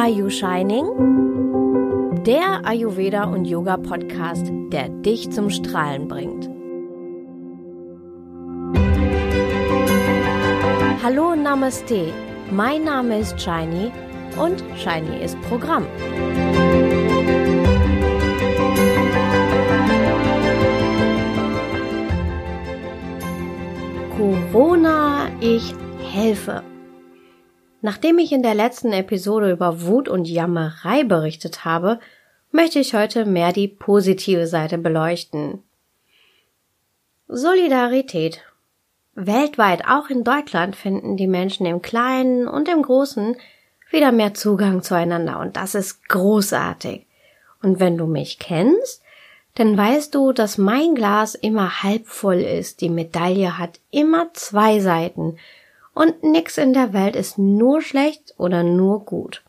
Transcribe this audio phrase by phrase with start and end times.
[0.00, 0.86] Are You Shining?
[2.24, 6.48] Der Ayurveda und Yoga Podcast, der dich zum Strahlen bringt.
[11.02, 12.12] Hallo Namaste,
[12.52, 13.90] mein Name ist Shiny
[14.40, 15.84] und Shiny ist Programm.
[24.16, 25.74] Corona, ich
[26.12, 26.67] helfe.
[27.80, 32.00] Nachdem ich in der letzten Episode über Wut und Jammerei berichtet habe,
[32.50, 35.62] möchte ich heute mehr die positive Seite beleuchten.
[37.28, 38.42] Solidarität.
[39.14, 43.36] Weltweit, auch in Deutschland, finden die Menschen im Kleinen und im Großen
[43.90, 47.06] wieder mehr Zugang zueinander und das ist großartig.
[47.62, 49.02] Und wenn du mich kennst,
[49.54, 52.80] dann weißt du, dass mein Glas immer halb voll ist.
[52.80, 55.36] Die Medaille hat immer zwei Seiten
[55.98, 59.42] und nix in der Welt ist nur schlecht oder nur gut.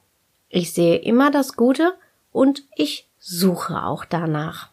[0.49, 1.93] Ich sehe immer das Gute
[2.31, 4.71] und ich suche auch danach.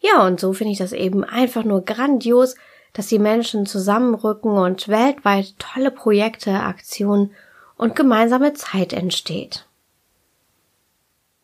[0.00, 2.54] Ja, und so finde ich das eben einfach nur grandios,
[2.94, 7.32] dass die Menschen zusammenrücken und weltweit tolle Projekte, Aktionen
[7.76, 9.66] und gemeinsame Zeit entsteht.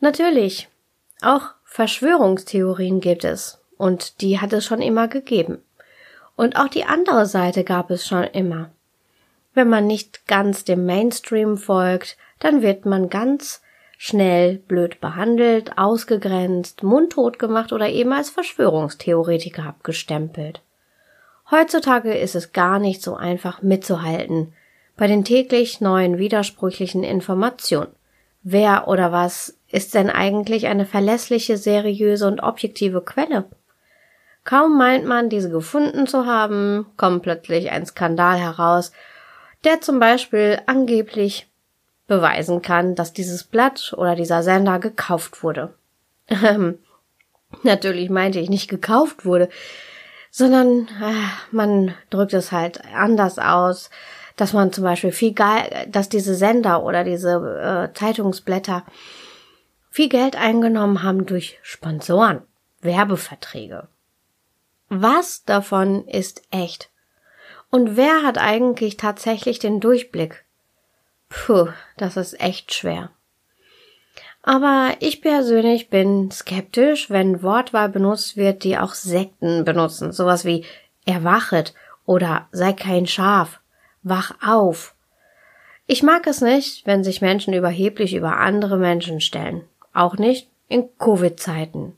[0.00, 0.70] Natürlich,
[1.20, 5.62] auch Verschwörungstheorien gibt es, und die hat es schon immer gegeben.
[6.36, 8.70] Und auch die andere Seite gab es schon immer.
[9.55, 13.61] Wenn man nicht ganz dem Mainstream folgt, dann wird man ganz
[13.98, 20.60] schnell blöd behandelt, ausgegrenzt, mundtot gemacht oder eben als Verschwörungstheoretiker abgestempelt.
[21.50, 24.55] Heutzutage ist es gar nicht so einfach mitzuhalten
[24.97, 27.92] bei den täglich neuen widersprüchlichen Informationen.
[28.42, 33.44] Wer oder was ist denn eigentlich eine verlässliche, seriöse und objektive Quelle?
[34.44, 38.92] Kaum meint man, diese gefunden zu haben, kommt plötzlich ein Skandal heraus,
[39.64, 41.48] der zum Beispiel angeblich
[42.08, 45.74] beweisen kann, dass dieses Blatt oder dieser Sender gekauft wurde.
[46.28, 46.78] Ähm,
[47.62, 49.48] natürlich meinte ich nicht gekauft wurde,
[50.31, 53.91] sondern äh, man drückt es halt anders aus,
[54.36, 58.84] dass man zum Beispiel viel Geld, dass diese Sender oder diese äh, Zeitungsblätter
[59.91, 62.42] viel Geld eingenommen haben durch Sponsoren,
[62.81, 63.88] Werbeverträge.
[64.94, 66.91] Was davon ist echt?
[67.70, 70.44] Und wer hat eigentlich tatsächlich den Durchblick?
[71.30, 73.08] Puh, das ist echt schwer.
[74.42, 80.12] Aber ich persönlich bin skeptisch, wenn Wortwahl benutzt wird, die auch Sekten benutzen.
[80.12, 80.66] Sowas wie
[81.06, 81.72] erwachet
[82.04, 83.60] oder sei kein Schaf,
[84.02, 84.94] wach auf.
[85.86, 89.64] Ich mag es nicht, wenn sich Menschen überheblich über andere Menschen stellen.
[89.94, 91.97] Auch nicht in Covid-Zeiten.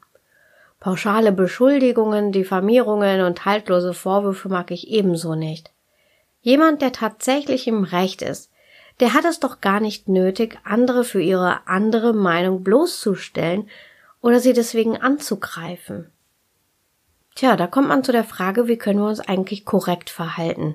[0.85, 5.71] Pauschale Beschuldigungen, Diffamierungen und haltlose Vorwürfe mag ich ebenso nicht.
[6.43, 8.51] Jemand, der tatsächlich im Recht ist,
[9.01, 13.71] der hat es doch gar nicht nötig, andere für ihre andere Meinung bloßzustellen
[14.21, 16.13] oder sie deswegen anzugreifen.
[17.35, 20.75] Tja, da kommt man zu der Frage, wie können wir uns eigentlich korrekt verhalten?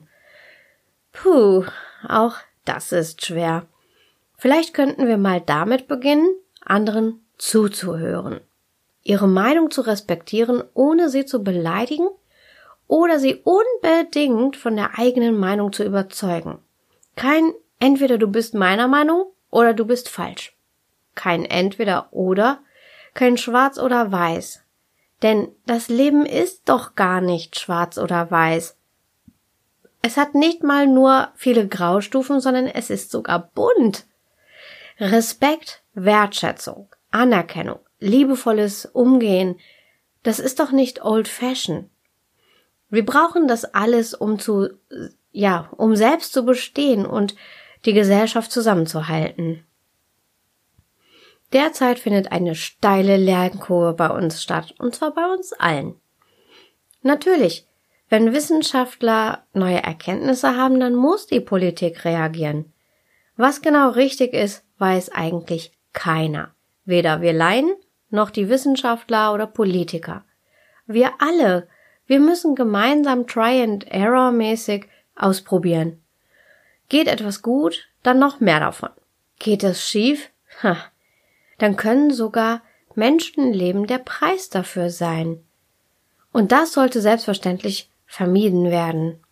[1.12, 1.66] Puh,
[2.08, 2.34] auch
[2.66, 3.68] das ist schwer.
[4.38, 6.34] Vielleicht könnten wir mal damit beginnen,
[6.66, 8.41] anderen zuzuhören
[9.04, 12.08] ihre Meinung zu respektieren, ohne sie zu beleidigen
[12.88, 16.60] oder sie unbedingt von der eigenen Meinung zu überzeugen.
[17.16, 20.56] Kein entweder du bist meiner Meinung oder du bist falsch.
[21.16, 22.59] Kein entweder oder,
[23.14, 24.64] kein schwarz oder weiß.
[25.22, 28.78] Denn das Leben ist doch gar nicht schwarz oder weiß.
[30.02, 34.06] Es hat nicht mal nur viele Graustufen, sondern es ist sogar bunt.
[34.98, 39.60] Respekt, Wertschätzung, Anerkennung, liebevolles Umgehen,
[40.24, 41.90] das ist doch nicht old fashion.
[42.90, 44.70] Wir brauchen das alles, um zu,
[45.32, 47.36] ja, um selbst zu bestehen und
[47.86, 49.64] die Gesellschaft zusammenzuhalten.
[51.54, 55.96] Derzeit findet eine steile Lernkurve bei uns statt, und zwar bei uns allen.
[57.02, 57.66] Natürlich,
[58.09, 62.74] wenn Wissenschaftler neue Erkenntnisse haben, dann muss die Politik reagieren.
[63.36, 66.53] Was genau richtig ist, weiß eigentlich keiner.
[66.85, 67.76] Weder wir Laien
[68.09, 70.23] noch die Wissenschaftler oder Politiker.
[70.88, 71.67] Wir alle,
[72.08, 76.02] wir müssen gemeinsam Try and Error mäßig ausprobieren.
[76.90, 78.90] Geht etwas gut, dann noch mehr davon.
[79.38, 80.32] Geht es schief,
[80.64, 80.78] ha,
[81.59, 82.61] dann können sogar
[82.96, 85.44] Menschenleben der Preis dafür sein.
[86.32, 89.23] Und das sollte selbstverständlich vermieden werden.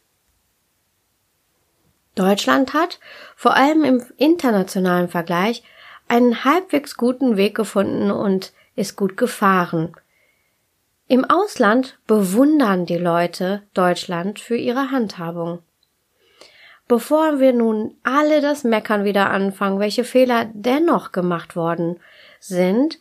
[2.15, 2.99] Deutschland hat,
[3.35, 5.63] vor allem im internationalen Vergleich,
[6.07, 9.91] einen halbwegs guten Weg gefunden und ist gut gefahren.
[11.09, 15.59] Im Ausland bewundern die Leute Deutschland für ihre Handhabung.
[16.87, 21.99] Bevor wir nun alle das Meckern wieder anfangen, welche Fehler dennoch gemacht worden
[22.39, 22.99] sind,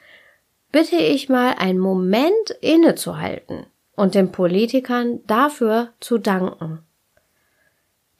[0.72, 6.80] bitte ich mal einen Moment innezuhalten und den Politikern dafür zu danken.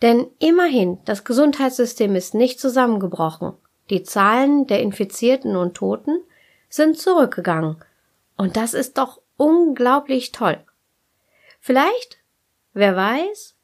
[0.02, 3.54] Denn immerhin, das Gesundheitssystem ist nicht zusammengebrochen.
[3.88, 6.20] Die Zahlen der Infizierten und Toten
[6.68, 7.76] sind zurückgegangen.
[8.36, 10.58] Und das ist doch unglaublich toll.
[11.60, 12.18] Vielleicht,
[12.72, 13.54] wer weiß,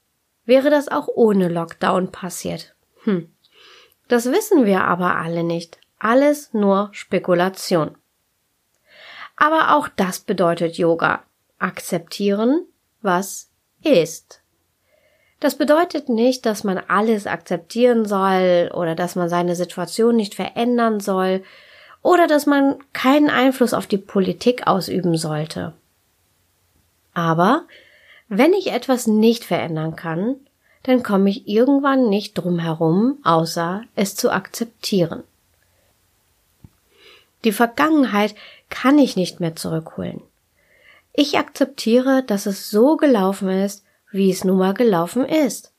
[0.45, 2.75] wäre das auch ohne Lockdown passiert.
[3.05, 3.33] Hm.
[4.09, 5.79] Das wissen wir aber alle nicht.
[5.99, 7.97] Alles nur Spekulation.
[9.37, 11.23] Aber auch das bedeutet Yoga.
[11.59, 12.67] Akzeptieren,
[13.01, 13.51] was
[13.83, 14.43] ist.
[15.41, 21.01] Das bedeutet nicht, dass man alles akzeptieren soll oder dass man seine Situation nicht verändern
[21.01, 21.43] soll
[22.03, 25.73] oder dass man keinen Einfluss auf die Politik ausüben sollte.
[27.15, 27.65] Aber
[28.29, 30.37] wenn ich etwas nicht verändern kann,
[30.83, 35.23] dann komme ich irgendwann nicht drum herum, außer es zu akzeptieren.
[37.45, 38.35] Die Vergangenheit
[38.69, 40.23] kann ich nicht mehr zurückholen.
[41.13, 45.73] Ich akzeptiere, dass es so gelaufen ist, wie es nun mal gelaufen ist.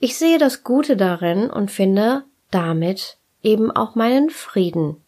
[0.00, 5.02] Ich sehe das Gute darin und finde damit eben auch meinen Frieden.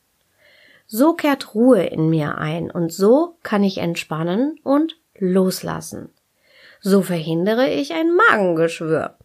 [0.93, 6.11] So kehrt Ruhe in mir ein und so kann ich entspannen und loslassen.
[6.81, 9.17] So verhindere ich ein Magengeschwür.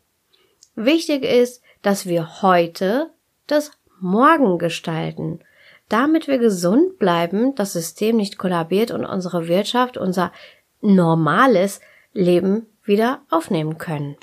[0.76, 3.10] Wichtig ist, dass wir heute
[3.48, 5.40] das Morgen gestalten,
[5.90, 10.32] damit wir gesund bleiben, das System nicht kollabiert und unsere Wirtschaft, unser
[10.82, 11.82] normales
[12.14, 14.18] Leben wieder aufnehmen können.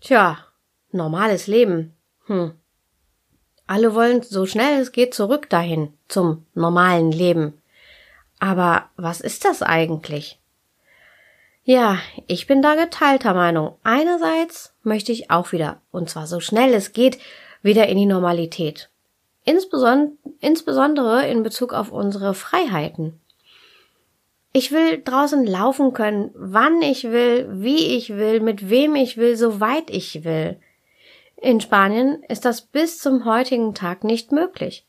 [0.00, 0.38] Tja,
[0.90, 1.94] normales Leben.
[2.26, 2.57] Hm.
[3.68, 7.60] Alle wollen so schnell es geht zurück dahin zum normalen Leben.
[8.40, 10.40] Aber was ist das eigentlich?
[11.64, 13.74] Ja, ich bin da geteilter Meinung.
[13.84, 17.18] Einerseits möchte ich auch wieder, und zwar so schnell es geht,
[17.62, 18.88] wieder in die Normalität.
[19.44, 23.20] Insbesondere in Bezug auf unsere Freiheiten.
[24.54, 29.36] Ich will draußen laufen können, wann ich will, wie ich will, mit wem ich will,
[29.36, 30.58] so weit ich will.
[31.40, 34.84] In Spanien ist das bis zum heutigen Tag nicht möglich.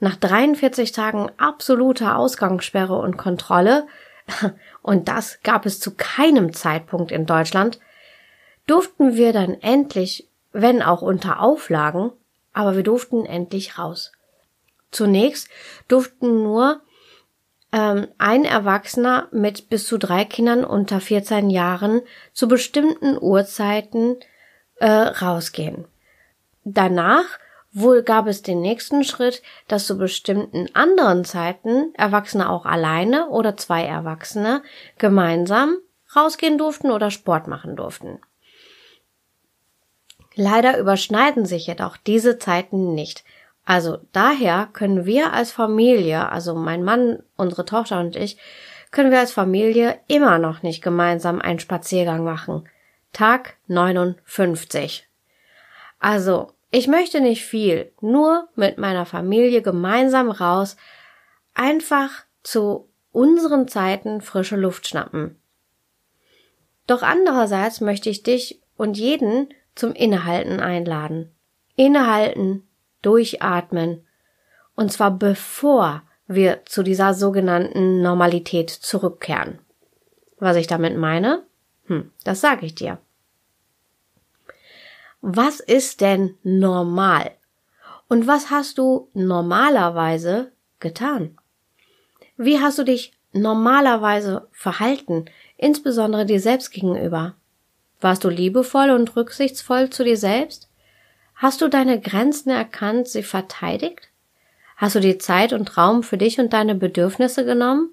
[0.00, 3.86] Nach 43 Tagen absoluter Ausgangssperre und Kontrolle,
[4.82, 7.80] und das gab es zu keinem Zeitpunkt in Deutschland,
[8.66, 12.12] durften wir dann endlich, wenn auch unter Auflagen,
[12.52, 14.12] aber wir durften endlich raus.
[14.90, 15.48] Zunächst
[15.88, 16.82] durften nur
[17.72, 22.02] ähm, ein Erwachsener mit bis zu drei Kindern unter 14 Jahren
[22.34, 24.18] zu bestimmten Uhrzeiten
[24.80, 25.86] äh, rausgehen.
[26.64, 27.24] Danach
[27.72, 33.56] wohl gab es den nächsten Schritt, dass zu bestimmten anderen Zeiten Erwachsene auch alleine oder
[33.56, 34.62] zwei Erwachsene
[34.96, 35.76] gemeinsam
[36.16, 38.20] rausgehen durften oder Sport machen durften.
[40.34, 43.24] Leider überschneiden sich jedoch diese Zeiten nicht.
[43.64, 48.38] Also daher können wir als Familie, also mein Mann, unsere Tochter und ich,
[48.90, 52.66] können wir als Familie immer noch nicht gemeinsam einen Spaziergang machen.
[53.12, 55.08] Tag 59.
[55.98, 60.76] Also, ich möchte nicht viel, nur mit meiner Familie gemeinsam raus,
[61.54, 62.10] einfach
[62.42, 65.40] zu unseren Zeiten frische Luft schnappen.
[66.86, 71.34] Doch andererseits möchte ich dich und jeden zum Innehalten einladen.
[71.76, 72.68] Innehalten,
[73.02, 74.06] durchatmen.
[74.74, 79.58] Und zwar bevor wir zu dieser sogenannten Normalität zurückkehren.
[80.38, 81.42] Was ich damit meine?
[81.88, 82.98] Hm, das sage ich dir.
[85.20, 87.32] Was ist denn normal?
[88.08, 91.36] Und was hast du normalerweise getan?
[92.36, 95.26] Wie hast du dich normalerweise verhalten,
[95.56, 97.34] insbesondere dir selbst gegenüber?
[98.00, 100.70] Warst du liebevoll und rücksichtsvoll zu dir selbst?
[101.34, 104.08] Hast du deine Grenzen erkannt, sie verteidigt?
[104.76, 107.90] Hast du die Zeit und Raum für dich und deine Bedürfnisse genommen?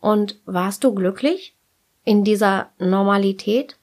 [0.00, 1.54] Und warst du glücklich
[2.04, 3.76] in dieser Normalität?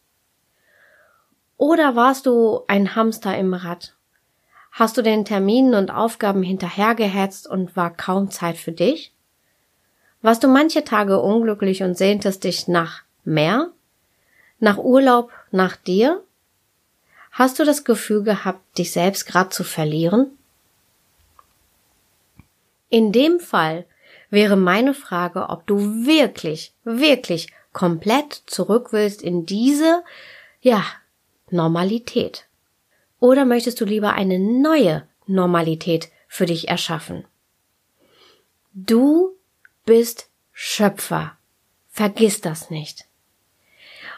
[1.57, 3.95] Oder warst du ein Hamster im Rad?
[4.71, 9.13] Hast du den Terminen und Aufgaben hinterhergehetzt und war kaum Zeit für dich?
[10.21, 13.69] Warst du manche Tage unglücklich und sehntest dich nach mehr?
[14.59, 16.21] Nach Urlaub, nach dir?
[17.31, 20.37] Hast du das Gefühl gehabt, dich selbst gerade zu verlieren?
[22.89, 23.85] In dem Fall
[24.29, 27.47] wäre meine Frage, ob du wirklich, wirklich
[27.79, 30.03] komplett zurück willst in diese,
[30.59, 30.83] ja,
[31.49, 32.45] Normalität.
[33.21, 37.23] Oder möchtest du lieber eine neue Normalität für dich erschaffen?
[38.73, 39.29] Du
[39.85, 41.37] bist Schöpfer.
[41.89, 43.05] Vergiss das nicht.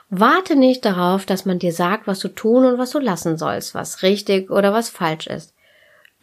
[0.10, 3.76] Warte nicht darauf, dass man dir sagt, was du tun und was du lassen sollst,
[3.76, 5.54] was richtig oder was falsch ist.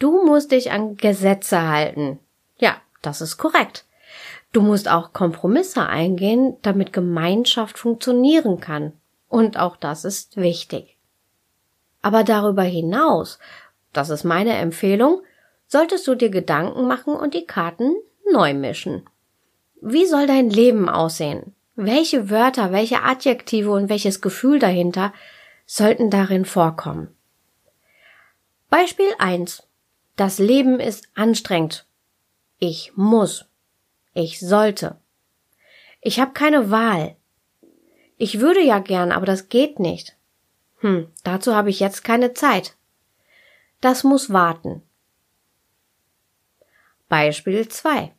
[0.01, 2.19] Du musst dich an Gesetze halten.
[2.59, 3.85] Ja, das ist korrekt.
[4.53, 8.93] Du musst auch Kompromisse eingehen, damit Gemeinschaft funktionieren kann.
[9.29, 10.97] Und auch das ist wichtig.
[12.01, 13.39] Aber darüber hinaus,
[13.93, 15.23] das ist meine Empfehlung,
[15.67, 17.95] solltest du dir Gedanken machen und die Karten
[18.33, 19.09] neu mischen.
[19.81, 21.55] Wie soll dein Leben aussehen?
[21.77, 25.13] Welche Wörter, welche Adjektive und welches Gefühl dahinter
[25.67, 27.15] sollten darin vorkommen?
[28.71, 29.63] Beispiel 1.
[30.17, 31.87] Das Leben ist anstrengend.
[32.59, 33.48] Ich muss.
[34.15, 34.99] Ich sollte.
[36.01, 37.17] Ich habe keine Wahl.
[38.17, 40.17] Ich würde ja gern, aber das geht nicht.
[40.79, 42.77] Hm, dazu habe ich jetzt keine Zeit.
[43.81, 44.83] Das muss warten.
[47.09, 48.13] Beispiel 2.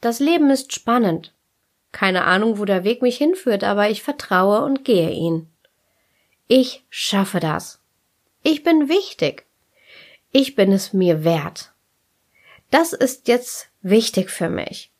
[0.00, 1.34] Das Leben ist spannend.
[1.90, 5.48] Keine Ahnung, wo der Weg mich hinführt, aber ich vertraue und gehe ihn.
[6.48, 7.80] Ich schaffe das.
[8.42, 9.46] Ich bin wichtig.
[10.32, 11.72] Ich bin es mir wert.
[12.70, 14.92] Das ist jetzt wichtig für mich.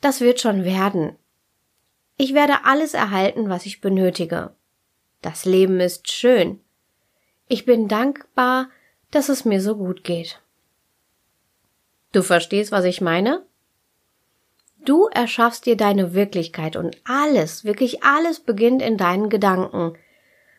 [0.00, 1.16] Das wird schon werden.
[2.16, 4.54] Ich werde alles erhalten, was ich benötige.
[5.22, 6.60] Das Leben ist schön.
[7.48, 8.68] Ich bin dankbar,
[9.10, 10.40] dass es mir so gut geht.
[12.12, 13.44] Du verstehst, was ich meine?
[14.84, 19.96] Du erschaffst dir deine Wirklichkeit und alles, wirklich alles beginnt in deinen Gedanken.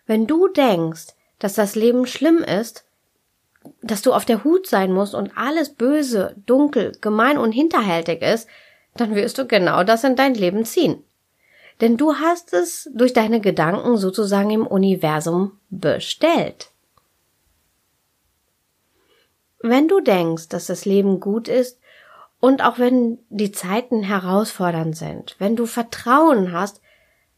[0.06, 2.86] Wenn du denkst, dass das Leben schlimm ist,
[3.82, 8.48] dass du auf der Hut sein musst und alles böse, dunkel, gemein und hinterhältig ist,
[8.96, 11.04] dann wirst du genau das in dein Leben ziehen.
[11.82, 16.72] Denn du hast es durch deine Gedanken sozusagen im Universum bestellt.
[19.60, 21.80] Wenn du denkst, dass das Leben gut ist
[22.40, 26.82] und auch wenn die Zeiten herausfordernd sind, wenn du Vertrauen hast,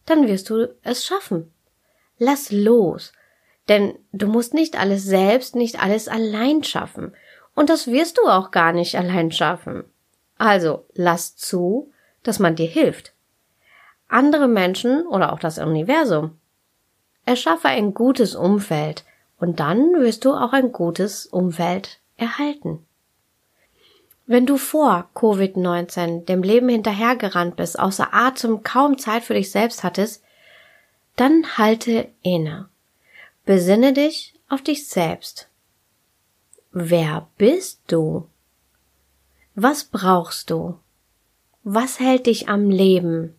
[0.05, 1.51] dann wirst du es schaffen.
[2.17, 3.13] Lass los,
[3.69, 7.13] denn du musst nicht alles selbst, nicht alles allein schaffen.
[7.53, 9.83] Und das wirst du auch gar nicht allein schaffen.
[10.37, 11.91] Also lass zu,
[12.23, 13.13] dass man dir hilft.
[14.07, 16.37] Andere Menschen oder auch das Universum.
[17.25, 19.03] Erschaffe ein gutes Umfeld
[19.37, 22.85] und dann wirst du auch ein gutes Umfeld erhalten.
[24.25, 29.83] Wenn du vor Covid-19 dem Leben hinterhergerannt bist, außer Atem, kaum Zeit für dich selbst
[29.83, 30.23] hattest,
[31.15, 32.69] dann halte inne
[33.47, 35.47] Besinne dich auf dich selbst.
[36.73, 38.27] Wer bist du?
[39.55, 40.77] Was brauchst du?
[41.63, 43.33] Was hält dich am Leben?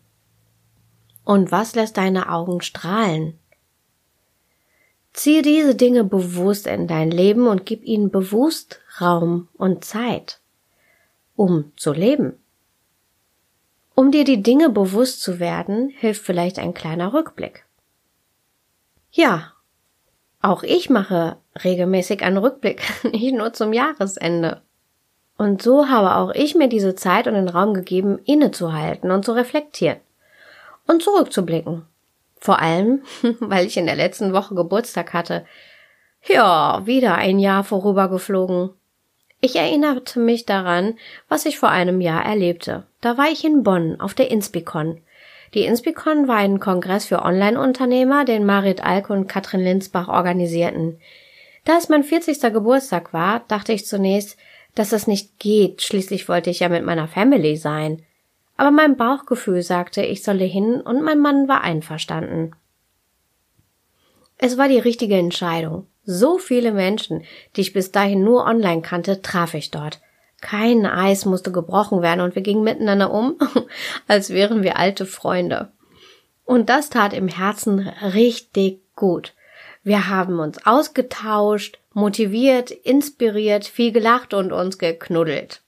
[1.25, 3.37] Und was lässt deine Augen strahlen?
[5.13, 10.39] Ziehe diese Dinge bewusst in dein Leben und gib ihnen bewusst Raum und Zeit,
[11.35, 12.33] um zu leben.
[13.93, 17.63] Um dir die Dinge bewusst zu werden, hilft vielleicht ein kleiner Rückblick.
[19.11, 19.53] Ja,
[20.41, 24.61] auch ich mache regelmäßig einen Rückblick, nicht nur zum Jahresende.
[25.37, 29.31] Und so habe auch ich mir diese Zeit und den Raum gegeben, innezuhalten und zu
[29.31, 29.99] reflektieren
[30.85, 31.85] und zurückzublicken.
[32.39, 33.03] Vor allem,
[33.39, 35.45] weil ich in der letzten Woche Geburtstag hatte.
[36.27, 38.71] Ja, wieder ein Jahr vorübergeflogen.
[39.41, 40.97] Ich erinnerte mich daran,
[41.29, 42.85] was ich vor einem Jahr erlebte.
[42.99, 45.01] Da war ich in Bonn auf der Inspicon,
[45.53, 50.99] die Inspicon war ein Kongress für Online-Unternehmer, den Marit Alk und Katrin Linsbach organisierten.
[51.65, 52.39] Da es mein 40.
[52.53, 54.37] Geburtstag war, dachte ich zunächst,
[54.75, 58.03] dass das nicht geht, schließlich wollte ich ja mit meiner Family sein.
[58.57, 62.55] Aber mein Bauchgefühl sagte, ich solle hin und mein Mann war einverstanden.
[64.37, 65.87] Es war die richtige Entscheidung.
[66.03, 67.23] So viele Menschen,
[67.55, 70.01] die ich bis dahin nur online kannte, traf ich dort.
[70.41, 73.37] Kein Eis musste gebrochen werden und wir gingen miteinander um,
[74.07, 75.71] als wären wir alte Freunde.
[76.45, 79.33] Und das tat im Herzen richtig gut.
[79.83, 85.61] Wir haben uns ausgetauscht, motiviert, inspiriert, viel gelacht und uns geknuddelt.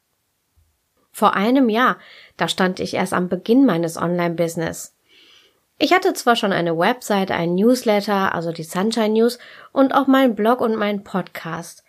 [1.12, 1.98] Vor einem Jahr,
[2.38, 4.96] da stand ich erst am Beginn meines Online-Business.
[5.78, 9.40] Ich hatte zwar schon eine Website, einen Newsletter, also die Sunshine News
[9.72, 11.84] und auch meinen Blog und meinen Podcast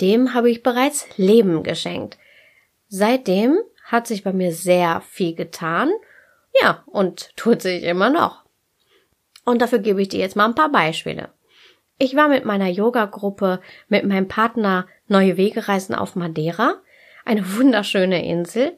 [0.00, 2.18] dem habe ich bereits Leben geschenkt.
[2.88, 5.90] Seitdem hat sich bei mir sehr viel getan.
[6.62, 8.44] Ja, und tut sich immer noch.
[9.44, 11.30] Und dafür gebe ich dir jetzt mal ein paar Beispiele.
[11.98, 16.74] Ich war mit meiner Yoga-Gruppe mit meinem Partner Neue Wege reisen auf Madeira,
[17.24, 18.76] eine wunderschöne Insel,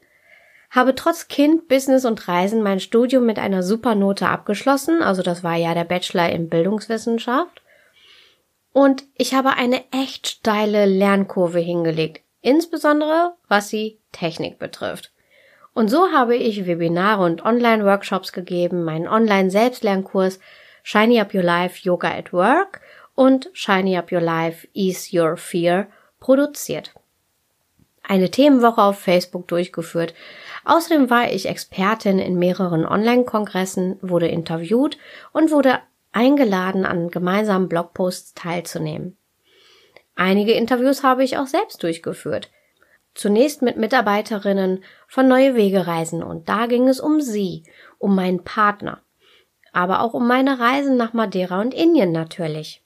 [0.71, 5.57] habe trotz Kind, Business und Reisen mein Studium mit einer Supernote abgeschlossen, also das war
[5.57, 7.63] ja der Bachelor in Bildungswissenschaft
[8.73, 15.13] und ich habe eine echt steile Lernkurve hingelegt, insbesondere was die Technik betrifft.
[15.73, 20.41] Und so habe ich Webinare und Online-Workshops gegeben, meinen Online-Selbstlernkurs
[20.83, 22.81] Shiny Up Your Life Yoga at Work
[23.15, 25.87] und Shiny Up Your Life Ease Your Fear
[26.19, 26.93] produziert.
[28.03, 30.15] Eine Themenwoche auf Facebook durchgeführt.
[30.65, 34.99] Außerdem war ich Expertin in mehreren Online-Kongressen, wurde interviewt
[35.33, 35.79] und wurde
[36.13, 39.17] eingeladen, an gemeinsamen Blogposts teilzunehmen.
[40.17, 42.51] Einige Interviews habe ich auch selbst durchgeführt.
[43.15, 47.65] Zunächst mit Mitarbeiterinnen von Neue Wege Reisen und da ging es um sie,
[47.99, 49.03] um meinen Partner,
[49.73, 52.80] aber auch um meine Reisen nach Madeira und Indien natürlich.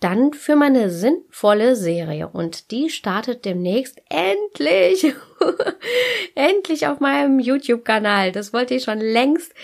[0.00, 5.14] Dann für meine sinnvolle Serie und die startet demnächst endlich,
[6.34, 8.30] endlich auf meinem YouTube-Kanal.
[8.30, 9.54] Das wollte ich schon längst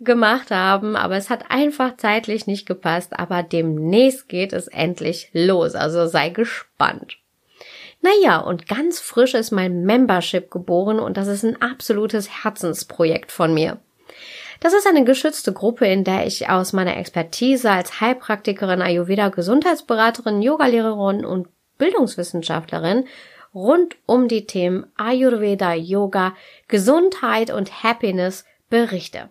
[0.00, 3.18] gemacht haben, aber es hat einfach zeitlich nicht gepasst.
[3.18, 7.18] Aber demnächst geht es endlich los, also sei gespannt.
[8.00, 13.52] Naja, und ganz frisch ist mein Membership geboren und das ist ein absolutes Herzensprojekt von
[13.52, 13.78] mir.
[14.62, 20.40] Das ist eine geschützte Gruppe, in der ich aus meiner Expertise als Heilpraktikerin, Ayurveda, Gesundheitsberaterin,
[20.40, 23.08] Yogalehrerin und Bildungswissenschaftlerin
[23.52, 26.36] rund um die Themen Ayurveda, Yoga,
[26.68, 29.30] Gesundheit und Happiness berichte.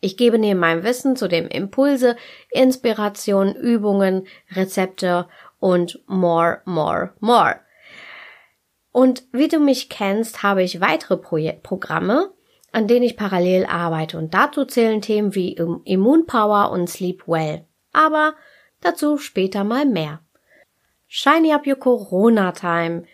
[0.00, 2.16] Ich gebe neben meinem Wissen zudem Impulse,
[2.50, 5.28] Inspiration, Übungen, Rezepte
[5.60, 7.56] und more, more, more.
[8.90, 12.32] Und wie du mich kennst, habe ich weitere Pro Programme,
[12.72, 17.64] an denen ich parallel arbeite und dazu zählen Themen wie Immunpower und Sleep Well.
[17.92, 18.34] Aber
[18.80, 20.20] dazu später mal mehr.
[21.06, 23.04] Shiny Up Your Corona Time.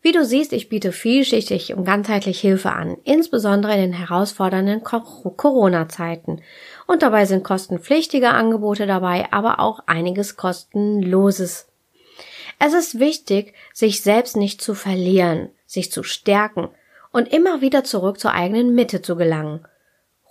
[0.00, 6.42] Wie du siehst, ich biete vielschichtig und ganzheitlich Hilfe an, insbesondere in den herausfordernden Corona-Zeiten.
[6.86, 11.66] Und dabei sind kostenpflichtige Angebote dabei, aber auch einiges kostenloses.
[12.60, 16.68] Es ist wichtig, sich selbst nicht zu verlieren, sich zu stärken
[17.18, 19.66] und immer wieder zurück zur eigenen Mitte zu gelangen,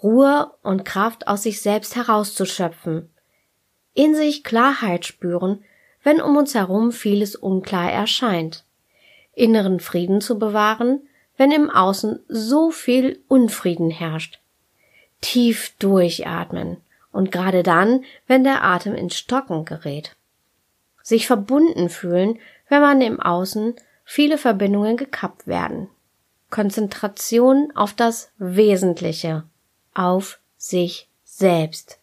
[0.01, 3.09] Ruhe und Kraft aus sich selbst herauszuschöpfen,
[3.93, 5.65] in sich Klarheit spüren,
[6.01, 8.63] wenn um uns herum vieles unklar erscheint,
[9.33, 11.01] inneren Frieden zu bewahren,
[11.35, 14.39] wenn im Außen so viel Unfrieden herrscht,
[15.19, 16.77] tief durchatmen
[17.11, 20.15] und gerade dann, wenn der Atem ins Stocken gerät,
[21.03, 25.89] sich verbunden fühlen, wenn man im Außen viele Verbindungen gekappt werden.
[26.49, 29.43] Konzentration auf das Wesentliche,
[29.93, 31.99] auf sich selbst.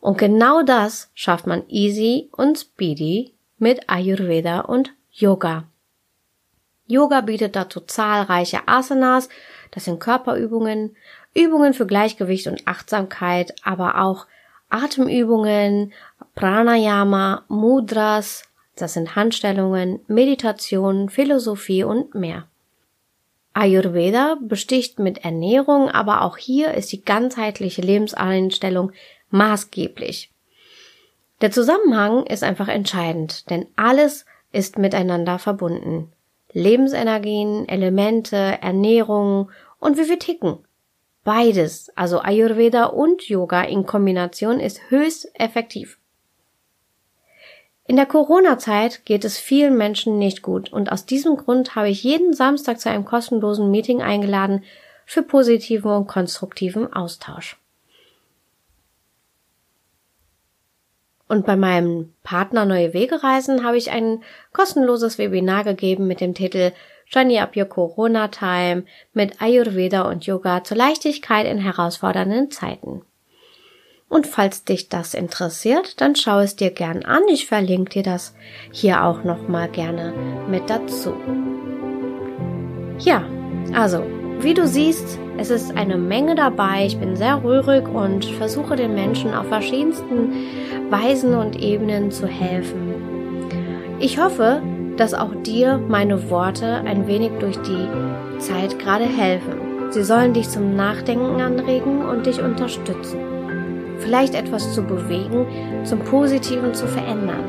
[0.00, 5.64] Und genau das schafft man easy und speedy mit Ayurveda und Yoga.
[6.86, 9.28] Yoga bietet dazu zahlreiche Asanas,
[9.70, 10.96] das sind Körperübungen,
[11.34, 14.26] Übungen für Gleichgewicht und Achtsamkeit, aber auch
[14.68, 15.92] Atemübungen,
[16.34, 18.44] Pranayama, Mudras,
[18.76, 22.48] das sind Handstellungen, Meditation, Philosophie und mehr.
[23.54, 28.92] Ayurveda besticht mit Ernährung, aber auch hier ist die ganzheitliche Lebenseinstellung
[29.30, 30.30] maßgeblich.
[31.40, 36.12] Der Zusammenhang ist einfach entscheidend, denn alles ist miteinander verbunden.
[36.52, 40.58] Lebensenergien, Elemente, Ernährung und wie wir ticken.
[41.24, 45.98] Beides, also Ayurveda und Yoga in Kombination ist höchst effektiv.
[47.86, 52.04] In der Corona-Zeit geht es vielen Menschen nicht gut und aus diesem Grund habe ich
[52.04, 54.64] jeden Samstag zu einem kostenlosen Meeting eingeladen
[55.04, 57.58] für positiven und konstruktiven Austausch.
[61.26, 66.34] Und bei meinem Partner Neue Wege reisen habe ich ein kostenloses Webinar gegeben mit dem
[66.34, 66.72] Titel
[67.06, 73.02] Shiny Up Your Corona Time mit Ayurveda und Yoga zur Leichtigkeit in herausfordernden Zeiten.
[74.12, 77.22] Und falls dich das interessiert, dann schau es dir gern an.
[77.30, 78.34] Ich verlinke dir das
[78.70, 80.12] hier auch nochmal gerne
[80.50, 81.14] mit dazu.
[82.98, 83.24] Ja,
[83.72, 84.02] also,
[84.40, 86.84] wie du siehst, es ist eine Menge dabei.
[86.84, 90.34] Ich bin sehr rührig und versuche den Menschen auf verschiedensten
[90.90, 93.48] Weisen und Ebenen zu helfen.
[93.98, 94.60] Ich hoffe,
[94.98, 97.88] dass auch dir meine Worte ein wenig durch die
[98.40, 99.88] Zeit gerade helfen.
[99.88, 103.31] Sie sollen dich zum Nachdenken anregen und dich unterstützen.
[104.02, 105.46] Vielleicht etwas zu bewegen,
[105.84, 107.44] zum Positiven zu verändern.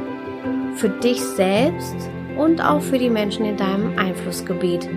[0.76, 1.96] Für dich selbst
[2.38, 4.88] und auch für die Menschen in deinem Einflussgebiet.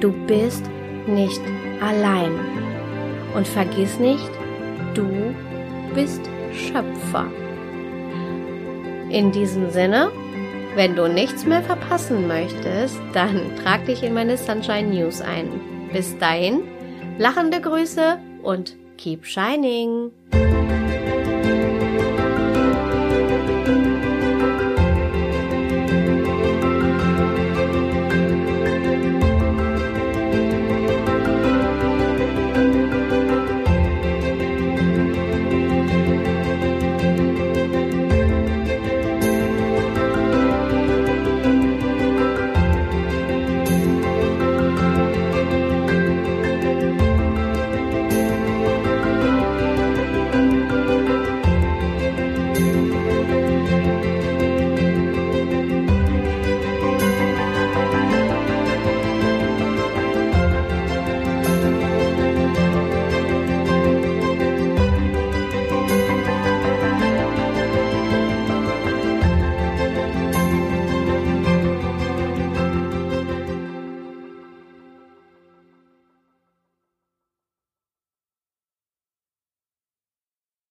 [0.00, 0.64] Du bist
[1.06, 1.40] nicht
[1.80, 2.32] allein.
[3.34, 4.30] Und vergiss nicht,
[4.94, 5.34] du
[5.94, 6.22] bist
[6.52, 7.26] Schöpfer.
[9.10, 10.10] In diesem Sinne,
[10.74, 15.48] wenn du nichts mehr verpassen möchtest, dann trag dich in meine Sunshine News ein.
[15.92, 16.62] Bis dahin,
[17.18, 20.10] lachende Grüße und keep shining!